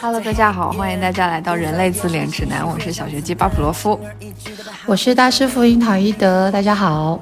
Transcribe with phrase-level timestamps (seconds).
[0.00, 4.00] Hello，大家好，欢迎大家来到人类自恋指南，我是小学鸡巴普罗夫，
[4.86, 7.20] 我是大师傅樱桃一德，大家好。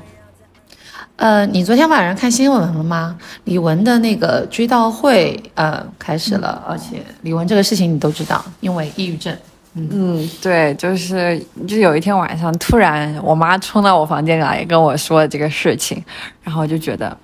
[1.16, 3.19] 呃，你昨天晚上看新闻了吗？
[3.45, 9.37] 李玟的那个追悼会呃开始了，而且李玟这个事情你都知道，因为抑郁症。
[9.75, 16.02] 嗯，对，就是就有一天晚上，突然我妈冲到我房间来跟我说这个事情，
[16.42, 17.16] 然后我就觉得。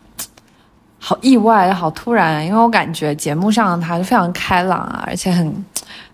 [1.03, 5.65] 好意外，好突然，因为我感觉节目上他是非常开朗啊，而且很，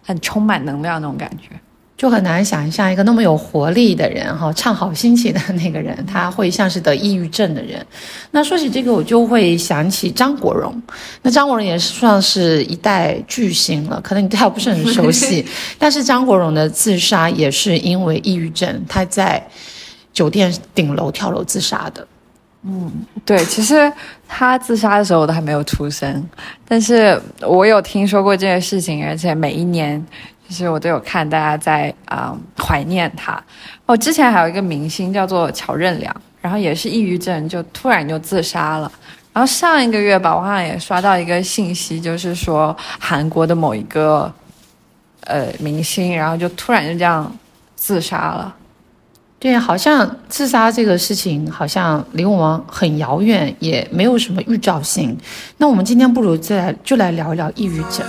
[0.04, 1.48] 很充满能量那种感觉，
[1.96, 7.84] 就很难想象一个那么有活力的人哈，唱好心情的那个人，他会像是得抑郁症的人。
[8.30, 10.82] 那说起这个，我就会想起张国荣。
[11.22, 15.46] 那张国荣也算是一代巨星了，可能你对他不是很熟悉，
[15.78, 19.42] 但是张国荣的自杀也是因为抑郁症，他在
[20.12, 22.06] 酒店顶楼跳楼自杀的。
[22.68, 22.90] 嗯，
[23.24, 23.90] 对，其实
[24.26, 26.28] 他自杀的时候我都还没有出生，
[26.66, 30.04] 但是我有听说过这件事情，而且每一年
[30.48, 33.42] 其实我都有看大家在啊怀念他。
[33.86, 38.90] 哦，之前还有一个明星叫做乔任梁，然后也是抑郁症，就突然就自杀了。
[39.32, 44.32] 然后上一个月吧，我好像也刷到一个信息，就是说韩国的某一个
[45.24, 47.30] 呃明星，然后就突然就这样
[47.74, 48.54] 自杀了。
[49.38, 55.14] 对，好像自杀这个事情好像离我们很遥远，也没有什么预兆性。
[55.58, 58.06] 那我们今天不如再来就来聊一聊抑郁症。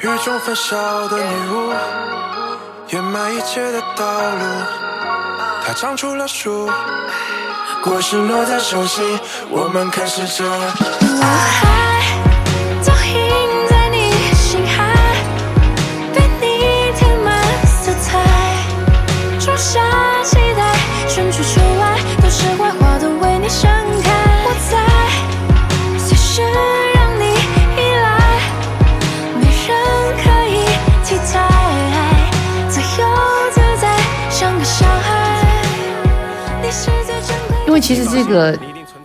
[0.00, 1.72] 雨中焚烧的女巫，
[2.90, 4.44] 掩埋一切的道路。
[5.66, 6.70] 它长出了树，
[7.82, 9.18] 果实落在手心，
[9.50, 10.44] 我们开始着。
[19.40, 20.07] 因为
[37.88, 38.58] 其实这个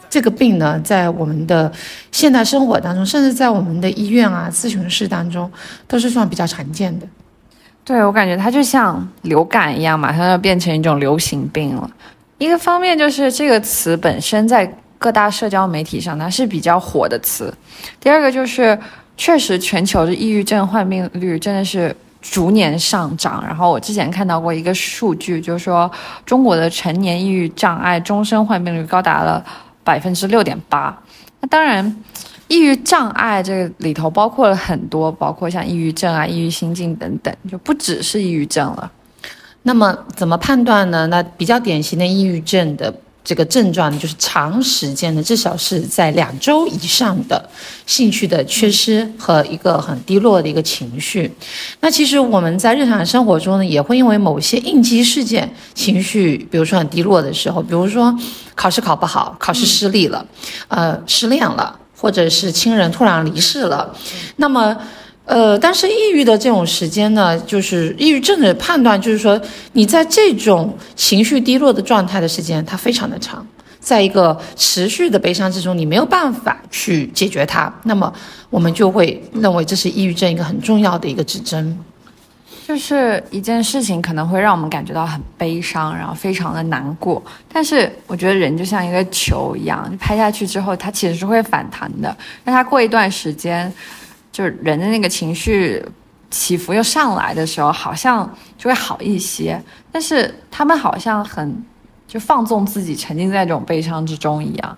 [0.09, 1.71] 这个病呢，在我们的
[2.11, 5.49] 现代生活当中，甚至在我们的医院啊、咨询室当中，
[5.87, 7.07] 都是算比较常见的。
[7.85, 11.89] 对我感觉它就像流感一样，马上要变成一种流行病了。
[12.39, 17.53] 一个方面就是这个词本身在各大社交媒体上它是比较火的词，
[18.01, 18.77] 第二个就是
[19.15, 21.95] 确实全球的抑郁症患病率真的是。
[22.23, 25.91] 逐年上涨，然后我之前看到过一个数据，就是说
[26.25, 29.45] 中国的成年抑郁障碍终身患病率高达了
[29.83, 30.97] 百分之六点八。
[31.41, 32.03] 那当然，
[32.47, 38.89] 抑郁障碍这个里头包括了很多，包括像抑郁症啊、抑郁心境等等，就不只是抑郁症了。
[39.63, 41.05] 那么怎么判断呢？
[41.07, 42.93] 那比较典型的抑郁症的。
[43.23, 47.49] 这个症状呢，就是长时间的，至少是在两周以上的
[47.85, 51.33] 兴趣的缺失和一个很低落的一个情绪。
[51.79, 58.13] 那其实我们在日常生活中呢，也会因为某些应激事件，情绪，比如说很低落的时候，比如说
[58.55, 60.25] 考试考不好，考试失利了，
[60.67, 63.95] 呃，失恋了，或者是亲人突然离世了，
[64.35, 64.77] 那么。
[65.25, 69.39] 呃，但是抑郁的这种时间呢，就是抑郁症的判断，就是说
[69.71, 73.45] 你在这种情绪低落的状态的时间，它非常的长，
[73.79, 78.13] 在一个持续的悲伤之中，你没有办法去解决它，那么
[78.49, 81.79] 我们就会认为这是抑郁症一个很重要的一个指征。
[82.67, 93.71] 就是一件事情可能会让我们感觉到很悲伤，然后非常的难过，但是我觉得人就像一个球一样，拍下去之后，它其实是会反弹的，让它过一段时间。
[94.33, 95.81] 就是人的那个情绪
[96.29, 99.61] 起伏又上来的时候，好像就会好一些。
[99.91, 101.63] 但是他们好像很
[102.05, 104.77] 就放纵自己，沉浸在这种悲伤之中一样。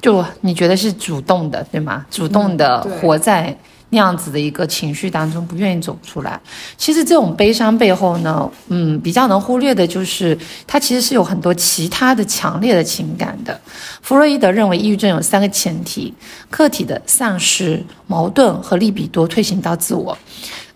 [0.00, 2.04] 就你觉得是主动的，对吗？
[2.10, 3.56] 主动的活在。
[3.94, 6.38] 那样子的一个情绪当中不愿意走出来，
[6.76, 10.36] 其实这种悲伤背后呢，嗯，比较能忽略的就是
[10.66, 13.58] 它其实是有很多其他的强烈的情感的。
[14.02, 16.12] 弗洛伊德认为，抑郁症有三个前提：
[16.50, 20.18] 客体的丧失、矛盾和利比多退行到自我。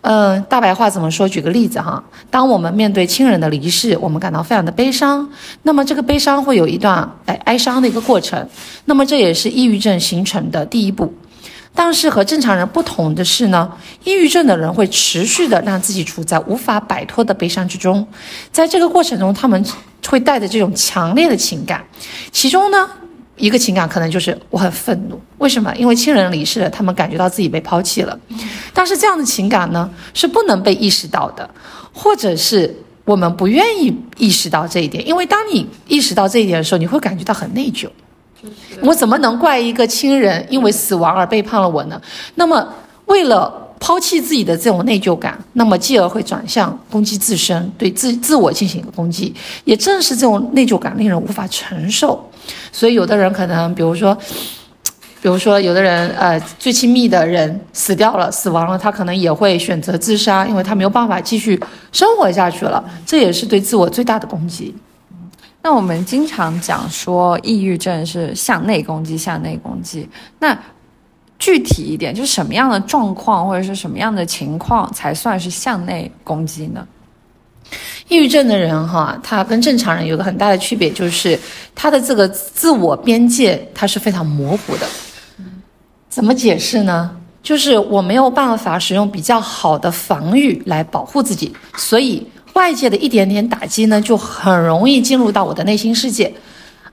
[0.01, 1.27] 嗯，大白话怎么说？
[1.27, 2.01] 举个例子哈，
[2.31, 5.29] 当我们面对亲人的离世，我们感到非常的悲伤，
[5.63, 8.47] 那么这个悲伤会有一段哎哀伤的一个过程，
[8.85, 11.13] 那么这也是抑郁症形成的第一步。
[11.73, 13.71] 但是和正常人不同的是呢，
[14.03, 18.05] 抑郁症的人会持续的让自己处在无法摆脱的悲伤之中，
[18.51, 19.63] 在这个过程中，他们
[20.07, 21.85] 会带着这种强烈的情感，
[22.31, 22.89] 其中呢，
[23.37, 25.73] 一个情感可能就是我很愤怒，为什么？
[25.75, 28.19] 因为亲人离世了，他们感觉到自己被抛弃了，
[28.73, 31.49] 但是这样的情感呢是不能被意识到的，
[31.93, 32.75] 或者是
[33.05, 37.87] 我们不愿意意识到这一点，因为当你意识到这一点的时候，你会感觉到很内疚。
[38.81, 42.01] 我怎么能怪一个亲人因为死亡而背叛了我呢？
[42.35, 42.67] 那么，
[43.05, 49.33] 为了抛弃自己的这种内疚感，那么继而会转向攻击自身，对自自我进行一个攻击。
[49.65, 52.21] 也正是这种内疚感令人无法承受，
[52.71, 54.17] 所以有的人可能，比如说。
[55.21, 62.81] 比如说，有的人，呃，最亲密的人死掉了、死亡了，他可能也会选择自杀，因为他没有办法继续生活下去了。
[63.05, 64.73] 这也是对自我最大的攻击。
[65.61, 70.07] 那我们经常讲说，抑郁症是向内攻击，向内攻击。
[70.39, 70.57] 那
[71.37, 76.87] 具体一点，就是什么样的状况或者是什么样的情况才算是向内攻击呢？
[78.07, 81.39] 抑郁症的人哈，他跟正常人有个很大的区别，就是
[81.75, 84.87] 他的这个自我边界他是非常模糊的。
[86.09, 87.15] 怎么解释呢？
[87.41, 96.33] 就是我没有办法使用比较好的防御来保护自己，所以外界的一点点打击呢，就很容易进入到我的内心世界。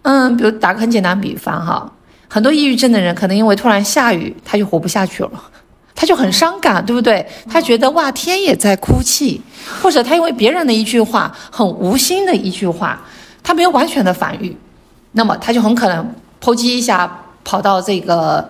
[0.03, 1.91] 嗯，比如打个很简单比方哈，
[2.29, 5.31] 很多抑郁症的人可能因为突然下雨，他就活不下去了，
[5.95, 7.27] 他就很伤感，对不对？
[7.51, 9.41] 他觉得哇，天也在哭泣，
[9.83, 13.01] 或者他因为别人的一句话，很无心的一句话，
[13.43, 14.57] 他没有完全的反御，
[15.13, 16.09] 那么他就很可能
[16.41, 17.11] 剖击一下，
[17.43, 18.49] 跑到这个。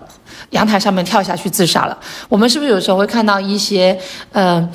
[0.51, 1.99] 阳台上面跳下去自杀了。
[2.29, 3.99] 我们是不是有时候会看到一些，
[4.33, 4.69] 呃，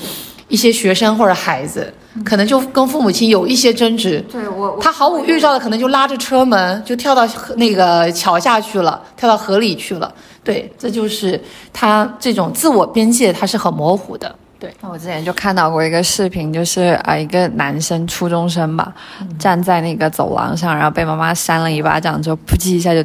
[0.52, 1.92] 一些学生或者孩子，
[2.26, 4.24] 可能就跟父母亲有一些争执。
[4.32, 10.14] 对我，他毫无预兆的可能就拉着车门就跳到那个桥下去了，跳到河里去了。
[10.44, 14.36] 对，这就是他这种自我边界，他是很模糊的。
[14.60, 18.94] 对，那我之前就看到过一个视频，就是啊，一个男生，初中生吧，
[19.40, 23.04] 站在那个走廊上，然后被妈妈扇了一巴掌，之后扑叽一下就。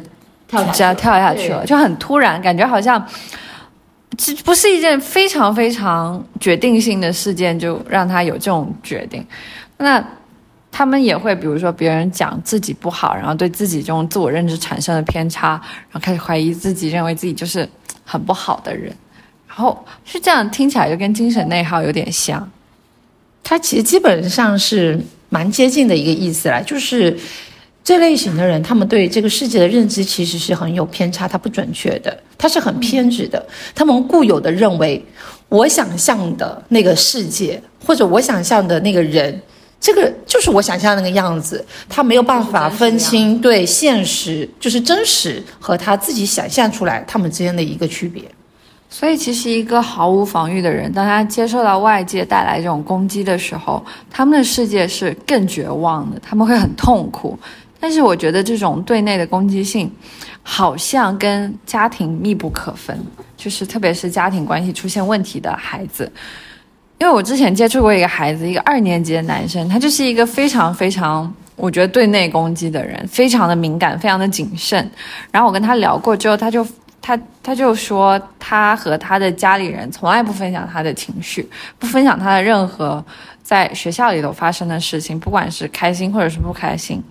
[0.71, 3.05] 这样跳下去了，就很突然，感觉好像
[4.15, 9.25] 这不是一件非常非常决定性的事件，就让他有这种决定。
[9.77, 10.03] 那
[10.71, 17.67] 他们也会，比如说别人讲自己不好，然后对自己这种自我认知产生了偏差，然后开始怀疑自己，认为自己就是
[18.05, 18.95] 很不好的人。
[19.47, 22.49] 然后是这样，听起来就跟精神内耗有点像。
[23.43, 24.99] 它其实基本上是
[25.29, 27.17] 蛮接近的一个意思啦，就是。
[27.87, 33.41] 这类型的人，他们对这个世界的认知其实是很有偏差，他不准确的，他是很偏执的。
[33.73, 35.01] 他们固有的认为，
[35.47, 39.41] 我想象的那个世界，或者我想象的那个人，
[39.79, 41.65] 这个就是我想象那个样子。
[41.87, 48.21] 他没有办法分清对现实，就是真实和他自己想象出来他们之间的一个区别。
[48.89, 57.39] 所以，其实一个毫无防御的人，当他接受到外界带来这种攻击的时候，他们的世界是更绝望的，他们会很痛苦。
[57.79, 59.91] 但是我觉得这种对内的攻击性，
[60.41, 62.97] 好像跟家庭密不可分，
[63.35, 66.11] 就是特别是家庭关系出现问题的孩子，
[66.97, 74.89] 因为我之前接触过一个孩子，一个二年级的男生，他就是一个非常非常，我觉得对内攻击的人，非常的敏感，非常的谨慎。
[75.31, 76.65] 然后我跟他聊过之后，他就
[76.99, 81.47] 他他就说，他和他的家里人从来不分享他的情绪，
[81.77, 83.05] 不分享他的任何
[83.43, 87.03] 在学校里头发生的事情，不管是开心或者是不开心。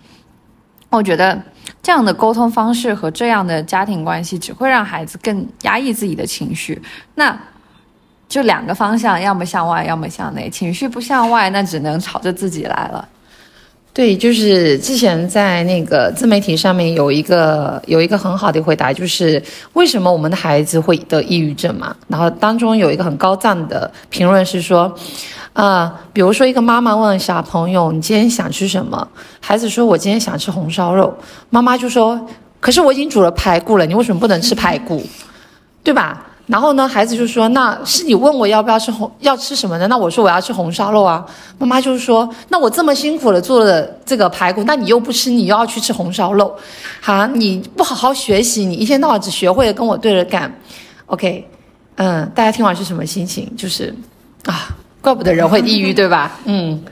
[0.91, 1.41] 我觉得
[1.83, 6.81] 这样的沟通方式和这样的家庭关系只会让孩子更压抑自己的情绪。
[7.15, 7.39] 那
[8.29, 10.49] 就两个方向，要么向外，要么向内。
[10.51, 13.09] 情绪不向外，那只能朝着自己来了。
[13.97, 21.97] 对，就是之前在那个自媒体上面有一个有一个很好的回答，就是为什么我们的孩子会得抑郁症嘛？
[22.07, 24.95] 然后当中有一个很高赞的评论是说。
[25.55, 29.09] 啊，比如说一个妈妈问小朋友：“你今天想吃什么？”
[29.41, 31.17] 孩子说：“我今天想吃红烧肉。”
[31.49, 32.21] 妈妈就说
[32.61, 35.03] ：“可是我已经煮了排骨了，你为什么不能吃排骨？
[35.83, 39.89] 对吧？”然后呢，孩子就说：“那是你问我要不要吃红，要吃什么的？
[39.89, 41.27] 那我说我要吃红烧肉啊。”
[41.59, 46.55] 妈妈就说：“那我这么辛苦的做了这个排骨，那你又不吃，你又要去吃红烧肉，
[47.01, 50.53] 好，你不好好学习，你一天到晚只学会了跟我对着干。
[51.07, 51.49] ”OK，
[51.97, 53.53] 嗯，大家听完是什么心情？
[53.57, 53.95] 就是
[54.45, 54.69] 啊。
[55.03, 56.33] 怪不得人会抑郁，对吧？
[56.47, 56.83] 嗯，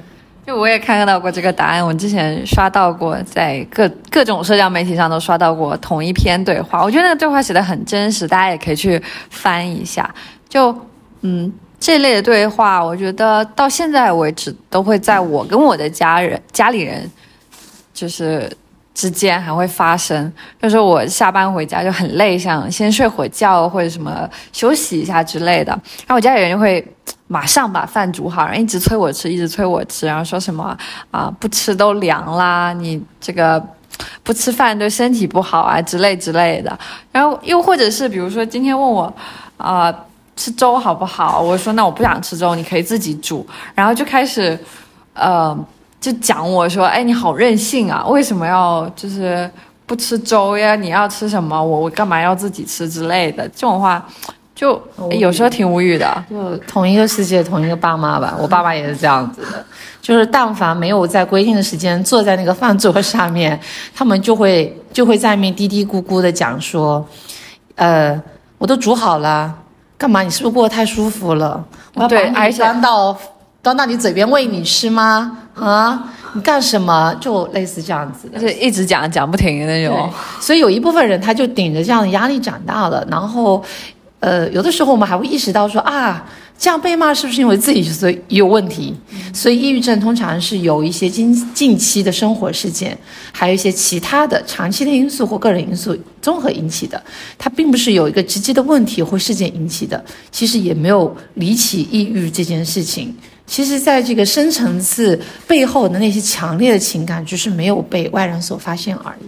[0.46, 6.82] 就我也看到过这个答案，我之前刷到过，在各各种社交媒体上都刷到过同一篇对话。
[6.82, 10.14] 我觉得那个对话写的很真实，大家也可以去翻一下。
[10.48, 10.76] 就
[11.22, 17.10] 嗯，这类的对话，我觉得到现在为止都会在我跟我的家人、家里人，
[17.94, 18.50] 就是
[18.94, 20.32] 之间还会发生。
[20.62, 26.82] 就是我下班回家就很累，想先睡会觉或者什么休息一下之类的，然后我家里人就会。
[27.26, 30.76] 马上把饭煮好，然后一直催我吃，一直催我吃，然后说什么
[31.10, 33.60] 啊，不吃都凉啦，你这个
[34.22, 36.78] 不吃饭对身体不好啊之类之类的。
[37.10, 39.12] 然后又或者是比如说今天问我，
[39.56, 39.92] 啊，
[40.36, 41.40] 吃粥好不好？
[41.40, 43.44] 我说那我不想吃粥，你可以自己煮。
[43.74, 44.56] 然后就开始，
[45.14, 45.58] 呃，
[46.00, 49.50] 就讲我说，哎，你好任性啊，为什么要就是
[49.86, 50.74] 不吃粥呀？
[50.76, 51.62] 你要吃什么？
[51.62, 54.04] 我我干嘛要自己吃之类的这种话。
[54.54, 54.80] 就
[55.18, 58.36] 有时候挺无语的，就同一个世界，同一个爸妈吧。
[58.38, 59.64] 我爸爸也是这样子的，
[60.00, 63.58] 就是但凡没有在规定的时间坐在那个饭桌上面，
[63.92, 67.04] 他们就会就会在面嘀嘀咕咕的讲说，
[67.74, 68.22] 呃，
[68.56, 69.52] 我都煮好了，
[69.98, 70.22] 干嘛？
[70.22, 71.62] 你是不是过得太舒服了？
[71.94, 73.16] 我要把你端到
[73.60, 75.36] 端到你嘴边喂你吃吗？
[75.54, 77.14] 啊，你干什么？
[77.20, 80.10] 就类似这样子的，就一直讲讲不停的那种。
[80.40, 83.64] 所以有一部分人他就顶着这样的压力长大了，然后。
[84.20, 86.24] 呃，有的时候我们还会意识到说啊，
[86.58, 88.94] 这样被骂是不是因为自己所以有问题？
[89.34, 92.96] 所以抑郁症通常是有一些近近期的生活事件，
[93.32, 96.98] 还有一些其他的长期的因素或个人因素综合引起的，
[97.36, 103.14] 它并不是有一个直接的问题或事件引起的，其实也没有离奇抑郁这件事情。
[103.46, 109.26] 其实，在这个深层次背后的那些强烈的情感，只是没有被外人所发现而已。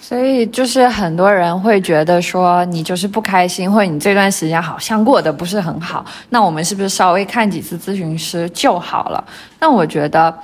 [0.00, 9.24] 所以就是很多人会觉得说你就是不开心，或者你这段时间好像过得不是很好，那我们是不是稍微看几次咨询师就好了？
[9.60, 10.36] 那我觉得，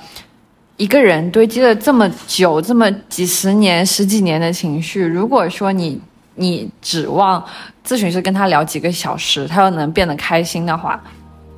[0.77, 5.99] 一个人堆积了这么久、这么几十年、十几年的情绪，如果说你
[6.35, 7.43] 你指望
[7.85, 11.03] 咨询师跟他聊几个小时，他又能变得开心的话，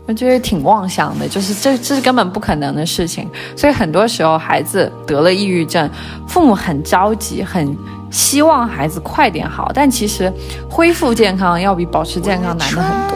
[0.10, 3.30] 我觉得挺妄想的，就是这这是根本不可能的事情。
[3.56, 5.88] 所以很多时候孩子得了抑郁症，
[6.28, 7.78] 父母很着急，很。
[8.10, 10.34] 希望孩子快点好，但其实
[10.68, 13.16] 恢复健康要比保持健康难的很多。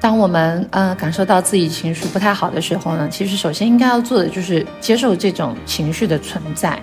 [0.00, 6.78] 当我们呃感受到自己情绪不太好的时候呢，其实首先应该要做的就是接受这种情绪的存在。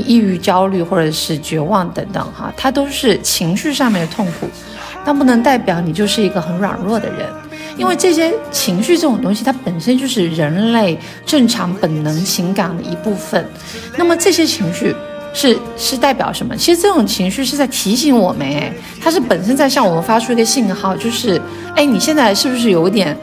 [0.00, 4.48] 抑郁、焦虑或者是绝望等等，哈，它都是情绪上面的痛苦，
[5.04, 7.26] 但不能代表你就是一个很软弱的人，
[7.76, 13.46] 因为这些情绪这种东西，它本身就是人类正常本能情感的一部分。
[13.96, 14.94] 那么这些情绪
[15.32, 16.56] 是是代表什么？
[16.56, 21.40] 其实这种情绪是在提醒我们，哎，它是本身在向我们发出一个信号，就是，
[21.76, 23.16] 哎，你现在是不是有点？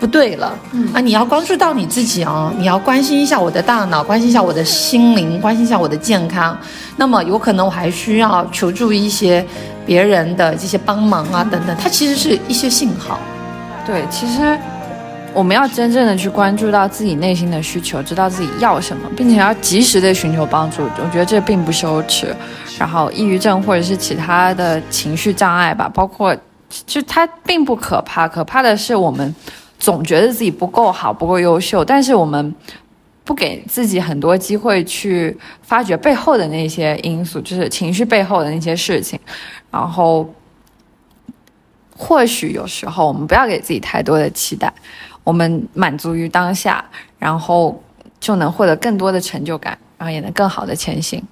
[0.00, 1.00] 不对了，嗯啊！
[1.00, 6.56] 你要关注到你自己哦，你要关心一下我的大脑，关心一下我的心灵，关心一下我的健康。
[6.96, 9.44] 那么有可能我还需要求助一些
[9.86, 11.74] 别人的这些帮忙啊，等等。
[11.76, 13.18] 它其实是一些信号。
[13.86, 14.58] 对，其实
[15.32, 20.82] 我们要真正的去关注到自己内心的需求，知道自己要什么，并且要及时的寻求帮助。
[20.82, 22.34] 我觉得这并不羞耻。
[22.78, 26.36] 然后，抑郁症或者是其他的情绪障碍吧，包括
[26.84, 29.34] 就它并不可怕，可怕的是我们。
[29.84, 32.54] 总觉得自己不够好，不够优秀，但是我们
[33.22, 39.20] 不给自己很多机会去发掘背后的那些因素，就是情绪背后的那些事情。
[39.70, 40.26] 然后，
[41.94, 44.72] 或许有时候我们不要给自己太多的期待，
[45.22, 46.82] 我们满足于当下，
[47.18, 47.78] 然后
[48.18, 51.22] 就能获得更多的成就感，然后也能更好的前行。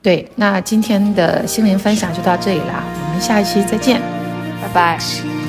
[0.00, 4.00] 对，那今天的心灵分享就到这里啦，我们下一期再见，
[4.62, 5.41] 拜拜，拜拜。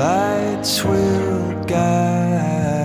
[0.00, 2.79] lights will guide.